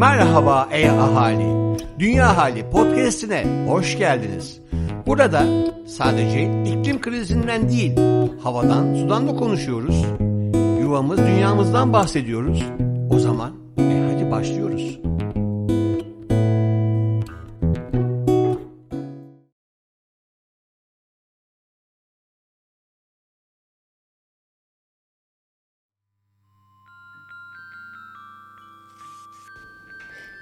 [0.00, 1.76] Merhaba ey ahali.
[1.98, 4.60] Dünya Hali podcast'ine hoş geldiniz.
[5.06, 5.44] Burada
[5.86, 7.92] sadece iklim krizinden değil,
[8.42, 10.04] havadan, sudan da konuşuyoruz.
[10.80, 12.64] Yuvamız, dünyamızdan bahsediyoruz.
[13.10, 14.98] O zaman e hadi başlıyoruz.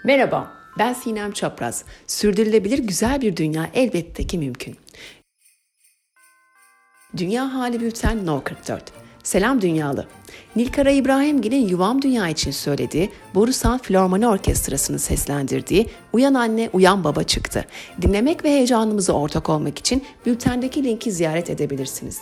[0.05, 1.85] Merhaba, ben Sinem Çapraz.
[2.07, 4.77] Sürdürülebilir güzel bir dünya elbette ki mümkün.
[7.17, 8.85] Dünya Hali Bülten No 44.
[9.23, 10.07] Selam Dünyalı.
[10.57, 17.65] Nilkara İbrahimgil'in Yuvam Dünya için söylediği Borusan Filarmoni Orkestrası'nın seslendirdiği Uyan Anne Uyan Baba çıktı.
[18.03, 22.21] Dinlemek ve heyecanımıza ortak olmak için bültendeki linki ziyaret edebilirsiniz.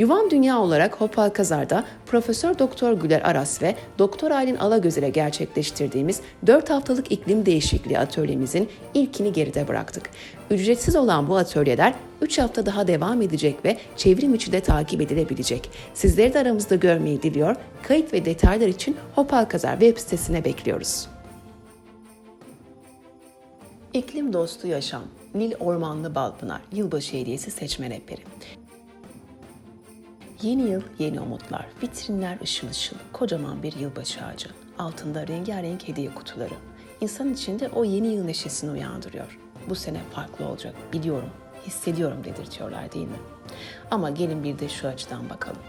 [0.00, 6.20] Yuvam Dünya olarak Hopal Kazar'da Profesör Doktor Güler Aras ve Doktor Aylin Alagöz ile gerçekleştirdiğimiz
[6.46, 10.10] 4 haftalık iklim değişikliği atölyemizin ilkini geride bıraktık.
[10.50, 15.70] Ücretsiz olan bu atölyeler 3 hafta daha devam edecek ve çevrim içi de takip edilebilecek.
[15.94, 17.56] Sizleri de aramızda görmeyi diliyor.
[17.82, 21.06] Kayıt ve detaylar için Hopal Kazar web sitesine bekliyoruz.
[23.92, 25.02] İklim Dostu Yaşam,
[25.34, 28.20] Nil Ormanlı Balpınar, Yılbaşı Hediyesi Seçme Rehberi.
[30.42, 36.54] Yeni yıl, yeni umutlar, vitrinler ışıl ışıl, kocaman bir yılbaşı ağacı, altında rengarenk hediye kutuları.
[37.00, 39.38] İnsan içinde o yeni yıl neşesini uyandırıyor.
[39.68, 41.30] Bu sene farklı olacak, biliyorum,
[41.66, 43.18] hissediyorum dedirtiyorlar değil mi?
[43.90, 45.62] Ama gelin bir de şu açıdan bakalım.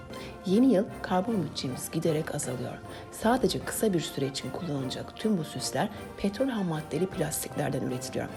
[0.46, 2.78] Yeni yıl karbon bütçemiz giderek azalıyor.
[3.12, 8.28] Sadece kısa bir süre için kullanılacak tüm bu süsler petrol ham maddeli plastiklerden üretiliyor.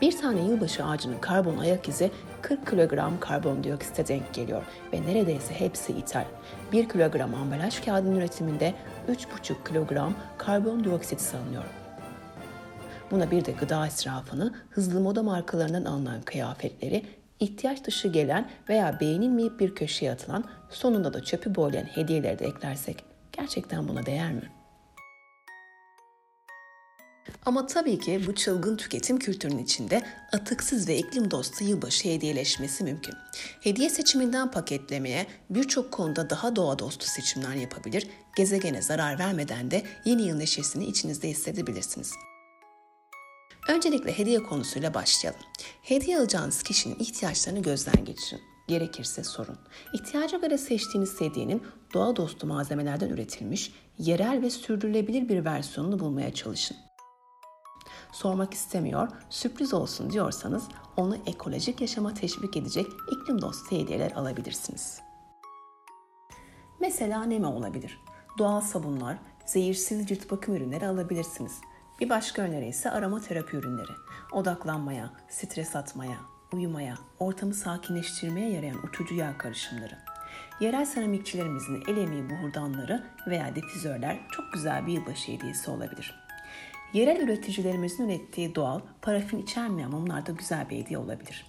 [0.00, 2.10] Bir tane yılbaşı ağacının karbon ayak izi
[2.42, 6.24] 40 kilogram karbondioksite denk geliyor ve neredeyse hepsi ithal.
[6.72, 8.74] 1 kilogram ambalaj kağıdının üretiminde
[9.08, 11.64] 3,5 kilogram karbondioksit salınıyor.
[13.10, 17.04] Buna bir de gıda israfını, hızlı moda markalarından alınan kıyafetleri,
[17.44, 23.04] ihtiyaç dışı gelen veya beğenilmeyip bir köşeye atılan, sonunda da çöpü boylayan hediyeleri de eklersek
[23.32, 24.50] gerçekten buna değer mi?
[27.46, 30.02] Ama tabii ki bu çılgın tüketim kültürünün içinde
[30.32, 33.14] atıksız ve iklim dostu yılbaşı hediyeleşmesi mümkün.
[33.60, 40.22] Hediye seçiminden paketlemeye birçok konuda daha doğa dostu seçimler yapabilir, gezegene zarar vermeden de yeni
[40.22, 42.12] yıl neşesini içinizde hissedebilirsiniz.
[43.68, 45.40] Öncelikle hediye konusuyla başlayalım.
[45.82, 48.42] Hediye alacağınız kişinin ihtiyaçlarını gözden geçirin.
[48.68, 49.58] Gerekirse sorun.
[49.94, 51.62] İhtiyaca göre seçtiğiniz hediyenin
[51.94, 56.76] doğa dostu malzemelerden üretilmiş, yerel ve sürdürülebilir bir versiyonunu bulmaya çalışın.
[58.12, 60.64] Sormak istemiyor, sürpriz olsun diyorsanız
[60.96, 65.00] onu ekolojik yaşama teşvik edecek iklim dostu hediyeler alabilirsiniz.
[66.80, 68.00] Mesela neme olabilir?
[68.38, 71.60] Doğal sabunlar, zehirsiz cilt bakım ürünleri alabilirsiniz.
[72.00, 73.92] Bir başka öneri ise aromaterapi ürünleri.
[74.32, 76.16] Odaklanmaya, stres atmaya,
[76.52, 79.98] uyumaya, ortamı sakinleştirmeye yarayan uçucu yağ karışımları.
[80.60, 86.14] Yerel seramikçilerimizin el emeği buhurdanları veya difüzörler çok güzel bir yılbaşı hediyesi olabilir.
[86.92, 91.46] Yerel üreticilerimizin ürettiği doğal, parafin içermeyen mumlar da güzel bir hediye olabilir.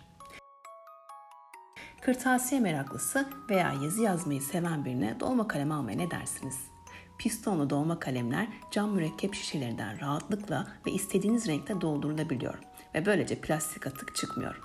[2.02, 6.75] Kırtasiye meraklısı veya yazı yazmayı seven birine dolma kalem almaya ne dersiniz?
[7.18, 12.60] Pistonlu dolma kalemler cam mürekkep şişelerinden rahatlıkla ve istediğiniz renkte doldurulabiliyor
[12.96, 14.62] ve böylece plastik atık çıkmıyor.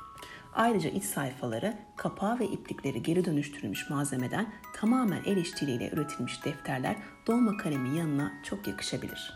[0.54, 6.96] Ayrıca iç sayfaları, kapağı ve iplikleri geri dönüştürülmüş malzemeden tamamen el işçiliğiyle üretilmiş defterler
[7.26, 9.32] dolma kalemin yanına çok yakışabilir.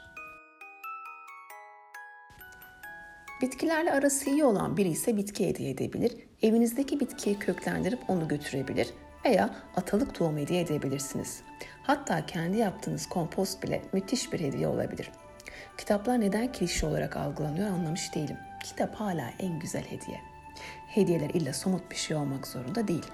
[3.43, 8.89] Bitkilerle arası iyi olan biri ise bitki hediye edebilir, evinizdeki bitkiyi köklendirip onu götürebilir
[9.25, 11.43] veya atalık tohum hediye edebilirsiniz.
[11.83, 15.11] Hatta kendi yaptığınız kompost bile müthiş bir hediye olabilir.
[15.79, 18.37] Kitaplar neden klişe olarak algılanıyor anlamış değilim.
[18.65, 20.21] Kitap hala en güzel hediye.
[20.89, 23.07] Hediyeler illa somut bir şey olmak zorunda değil.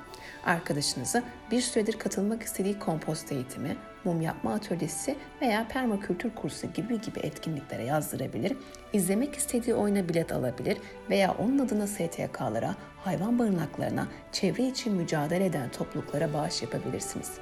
[0.44, 7.18] Arkadaşınıza bir süredir katılmak istediği kompost eğitimi, mum yapma atölyesi veya permakültür kursu gibi gibi
[7.18, 8.56] etkinliklere yazdırabilir,
[8.92, 10.78] izlemek istediği oyuna bilet alabilir
[11.10, 12.74] veya onun adına STK'lara,
[13.04, 17.32] hayvan barınaklarına, çevre için mücadele eden topluluklara bağış yapabilirsiniz.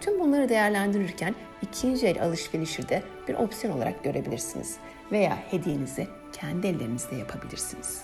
[0.00, 4.76] Tüm bunları değerlendirirken ikinci el alışverişi de bir opsiyon olarak görebilirsiniz
[5.12, 8.00] veya hediyenizi kendi ellerinizle yapabilirsiniz.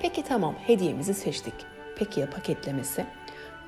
[0.00, 1.54] Peki tamam hediyemizi seçtik.
[1.98, 3.06] Peki ya paketlemesi?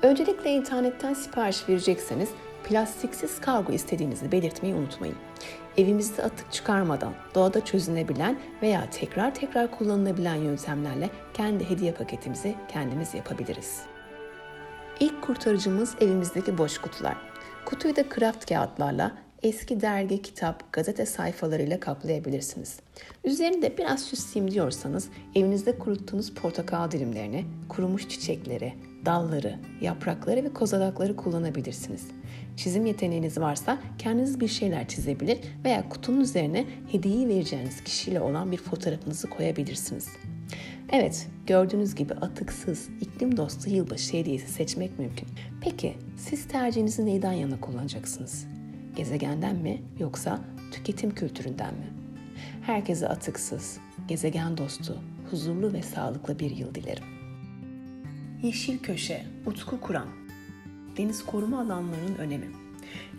[0.01, 2.29] Öncelikle internetten sipariş verecekseniz
[2.69, 5.15] plastiksiz kargo istediğinizi belirtmeyi unutmayın.
[5.77, 13.81] Evimizde atık çıkarmadan doğada çözünebilen veya tekrar tekrar kullanılabilen yöntemlerle kendi hediye paketimizi kendimiz yapabiliriz.
[14.99, 17.17] İlk kurtarıcımız evimizdeki boş kutular.
[17.65, 19.11] Kutuyu da kraft kağıtlarla
[19.43, 22.79] eski dergi, kitap, gazete sayfalarıyla kaplayabilirsiniz.
[23.23, 28.73] Üzerinde biraz süsleyeyim diyorsanız evinizde kuruttuğunuz portakal dilimlerini, kurumuş çiçekleri,
[29.05, 32.07] dalları, yaprakları ve kozalakları kullanabilirsiniz.
[32.57, 38.57] Çizim yeteneğiniz varsa kendiniz bir şeyler çizebilir veya kutunun üzerine hediyeyi vereceğiniz kişiyle olan bir
[38.57, 40.07] fotoğrafınızı koyabilirsiniz.
[40.89, 45.27] Evet, gördüğünüz gibi atıksız, iklim dostu yılbaşı hediyesi seçmek mümkün.
[45.61, 48.47] Peki, siz tercihinizi neyden yana kullanacaksınız?
[48.95, 50.41] Gezegenden mi yoksa
[50.71, 51.87] tüketim kültüründen mi?
[52.61, 53.77] Herkese atıksız,
[54.07, 54.97] gezegen dostu,
[55.31, 57.03] huzurlu ve sağlıklı bir yıl dilerim.
[58.43, 60.24] Yeşil Köşe, Utku Kuran
[60.97, 62.45] Deniz koruma alanlarının önemi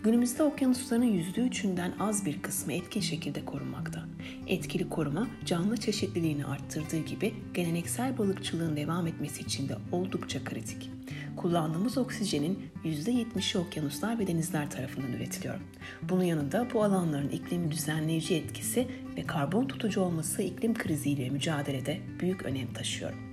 [0.03, 4.05] Günümüzde okyanusların %3'ünden az bir kısmı etkin şekilde korunmakta.
[4.47, 10.91] Etkili koruma canlı çeşitliliğini arttırdığı gibi geleneksel balıkçılığın devam etmesi için de oldukça kritik.
[11.37, 15.59] Kullandığımız oksijenin %70'i okyanuslar ve denizler tarafından üretiliyor.
[16.01, 18.87] Bunun yanında bu alanların iklimi düzenleyici etkisi
[19.17, 23.26] ve karbon tutucu olması iklim kriziyle mücadelede büyük önem taşıyor.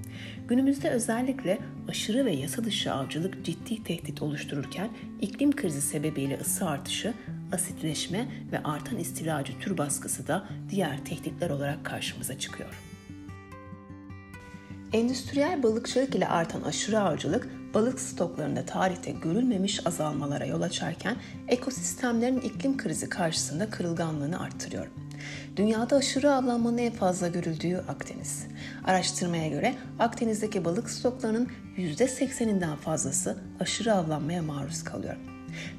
[0.49, 4.89] Günümüzde özellikle aşırı ve yasa dışı avcılık ciddi tehdit oluştururken
[5.21, 7.15] iklim krizi sebebiyle ısı artışı,
[7.53, 12.71] asitleşme ve artan istilacı tür baskısı da diğer tehditler olarak karşımıza çıkıyor.
[14.93, 21.17] Endüstriyel balıkçılık ile artan aşırı avcılık balık stoklarında tarihte görülmemiş azalmalara yol açarken
[21.49, 24.87] ekosistemlerin iklim krizi karşısında kırılganlığını arttırıyor.
[25.57, 28.47] Dünyada aşırı avlanmanın en fazla görüldüğü Akdeniz.
[28.85, 35.17] Araştırmaya göre Akdeniz'deki balık stoklarının %80'inden fazlası aşırı avlanmaya maruz kalıyor.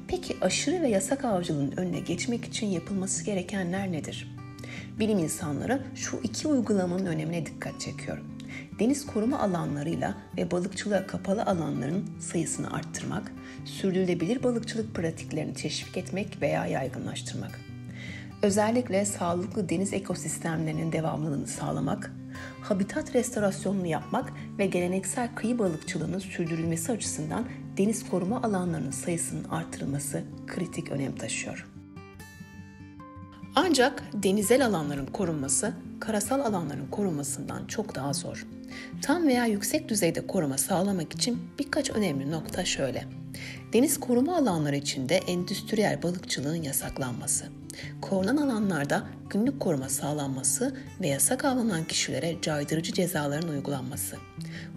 [0.08, 4.36] Peki aşırı ve yasak avcılığın önüne geçmek için yapılması gerekenler nedir?
[4.98, 8.18] Bilim insanları şu iki uygulamanın önemine dikkat çekiyor.
[8.78, 13.32] Deniz koruma alanlarıyla ve balıkçılığa kapalı alanların sayısını arttırmak,
[13.64, 17.60] sürdürülebilir balıkçılık pratiklerini teşvik etmek veya yaygınlaştırmak.
[18.42, 22.12] Özellikle sağlıklı deniz ekosistemlerinin devamlılığını sağlamak,
[22.70, 27.44] habitat restorasyonunu yapmak ve geleneksel kıyı balıkçılığının sürdürülmesi açısından
[27.78, 31.68] deniz koruma alanlarının sayısının artırılması kritik önem taşıyor.
[33.54, 38.46] Ancak denizel alanların korunması karasal alanların korunmasından çok daha zor.
[39.02, 43.04] Tam veya yüksek düzeyde koruma sağlamak için birkaç önemli nokta şöyle.
[43.72, 47.46] Deniz koruma alanları içinde endüstriyel balıkçılığın yasaklanması,
[48.00, 54.16] korunan alanlarda günlük koruma sağlanması ve yasak avlanan kişilere caydırıcı cezaların uygulanması,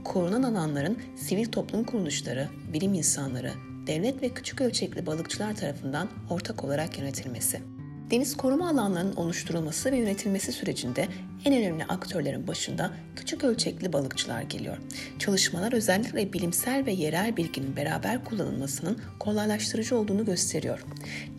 [0.04, 3.52] korunan alanların sivil toplum kuruluşları, bilim insanları,
[3.88, 7.79] devlet ve küçük ölçekli balıkçılar tarafından ortak olarak yönetilmesi.
[8.12, 11.08] Deniz koruma alanlarının oluşturulması ve yönetilmesi sürecinde
[11.46, 14.78] en önemli aktörlerin başında küçük ölçekli balıkçılar geliyor.
[15.20, 20.86] Çalışmalar özellikle bilimsel ve yerel bilginin beraber kullanılmasının kolaylaştırıcı olduğunu gösteriyor.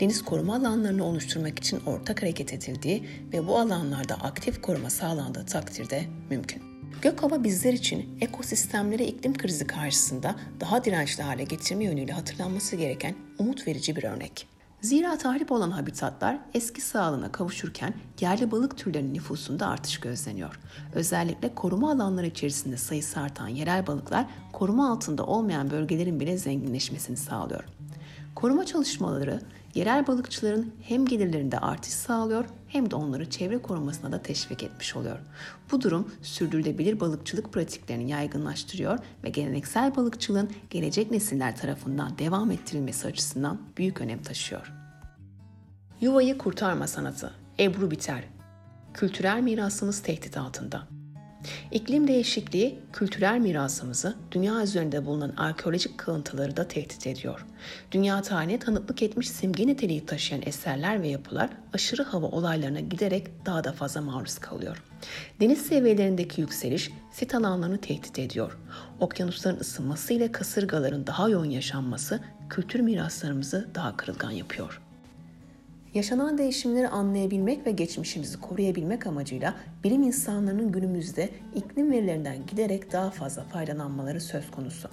[0.00, 6.04] Deniz koruma alanlarını oluşturmak için ortak hareket edildiği ve bu alanlarda aktif koruma sağlandığı takdirde
[6.30, 6.62] mümkün.
[7.02, 13.66] Gökova bizler için ekosistemleri iklim krizi karşısında daha dirençli hale getirme yönüyle hatırlanması gereken umut
[13.66, 14.59] verici bir örnek.
[14.80, 20.60] Zira tahrip olan habitatlar eski sağlığına kavuşurken yerli balık türlerinin nüfusunda artış gözleniyor.
[20.94, 27.64] Özellikle koruma alanları içerisinde sayısı artan yerel balıklar koruma altında olmayan bölgelerin bile zenginleşmesini sağlıyor.
[28.34, 29.40] Koruma çalışmaları
[29.74, 35.18] yerel balıkçıların hem gelirlerinde artış sağlıyor hem de onları çevre korumasına da teşvik etmiş oluyor.
[35.72, 43.60] Bu durum sürdürülebilir balıkçılık pratiklerini yaygınlaştırıyor ve geleneksel balıkçılığın gelecek nesiller tarafından devam ettirilmesi açısından
[43.76, 44.72] büyük önem taşıyor.
[46.00, 48.24] Yuvayı kurtarma sanatı Ebru Biter
[48.94, 50.99] Kültürel mirasımız tehdit altında.
[51.70, 57.46] İklim değişikliği kültürel mirasımızı, dünya üzerinde bulunan arkeolojik kalıntıları da tehdit ediyor.
[57.92, 63.64] Dünya tarihine tanıklık etmiş simge niteliği taşıyan eserler ve yapılar aşırı hava olaylarına giderek daha
[63.64, 64.82] da fazla maruz kalıyor.
[65.40, 68.58] Deniz seviyelerindeki yükseliş sit alanlarını tehdit ediyor.
[69.00, 72.20] Okyanusların ısınması ile kasırgaların daha yoğun yaşanması
[72.50, 74.80] kültür miraslarımızı daha kırılgan yapıyor.
[75.94, 79.54] Yaşanan değişimleri anlayabilmek ve geçmişimizi koruyabilmek amacıyla
[79.84, 84.88] bilim insanlarının günümüzde iklim verilerinden giderek daha fazla faydalanmaları söz konusu.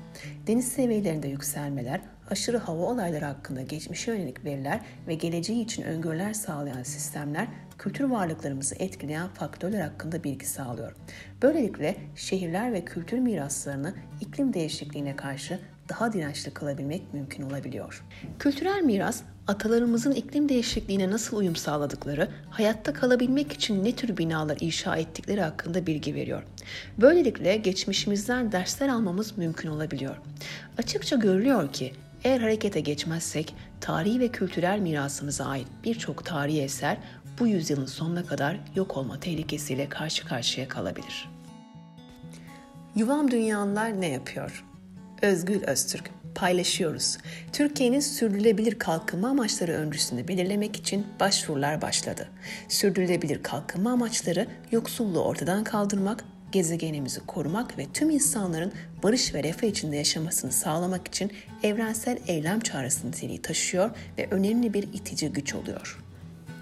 [0.48, 6.84] Deniz seviyelerinde yükselmeler, aşırı hava olayları hakkında geçmişe yönelik veriler ve geleceği için öngörüler sağlayan
[6.84, 10.96] sistemler kültür varlıklarımızı etkileyen faktörler hakkında bilgi sağlıyor.
[11.42, 18.04] Böylelikle şehirler ve kültür miraslarını iklim değişikliğine karşı daha dirençli kalabilmek mümkün olabiliyor.
[18.39, 24.96] Kültürel miras, atalarımızın iklim değişikliğine nasıl uyum sağladıkları, hayatta kalabilmek için ne tür binalar inşa
[24.96, 26.44] ettikleri hakkında bilgi veriyor.
[26.98, 30.16] Böylelikle geçmişimizden dersler almamız mümkün olabiliyor.
[30.77, 36.98] Açıkça görülüyor ki Eğer harekete geçmezsek tarihi ve kültürel mirasımıza ait birçok tarihi eser
[37.39, 41.30] bu yüzyılın sonuna kadar yok olma tehlikesiyle karşı karşıya kalabilir.
[42.96, 44.66] Yuvam Dünyalılar ne yapıyor?
[45.22, 47.17] Özgül Öztürk paylaşıyoruz.
[47.53, 52.29] Türkiye'nin sürdürülebilir kalkınma amaçları öncüsünü belirlemek için başvurular başladı.
[52.70, 58.72] Sürdürülebilir kalkınma amaçları yoksulluğu ortadan kaldırmak, gezegenimizi korumak ve tüm insanların
[59.03, 61.32] barış ve refah içinde yaşamasını sağlamak için
[61.63, 66.03] evrensel eylem çağrısı niteliği taşıyor ve önemli bir itici güç oluyor.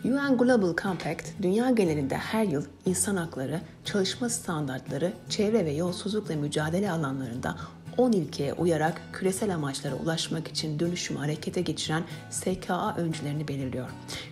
[0.05, 6.91] UN Global Compact, dünya genelinde her yıl insan hakları, çalışma standartları, çevre ve yolsuzlukla mücadele
[6.91, 7.57] alanlarında
[7.97, 13.89] 10 ilkeye uyarak küresel amaçlara ulaşmak için dönüşümü harekete geçiren SKA öncülerini belirliyor.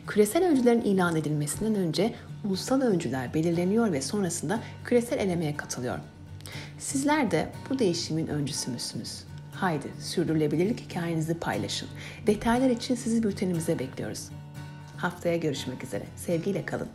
[0.07, 2.13] Küresel öncülerin ilan edilmesinden önce
[2.45, 5.99] ulusal öncüler belirleniyor ve sonrasında küresel elemeye katılıyor.
[6.79, 9.23] Sizler de bu değişimin öncüsü müsünüz?
[9.53, 11.89] Haydi sürdürülebilirlik hikayenizi paylaşın.
[12.27, 14.29] Detaylar için sizi bültenimize bekliyoruz.
[14.97, 16.03] Haftaya görüşmek üzere.
[16.15, 16.87] Sevgiyle kalın.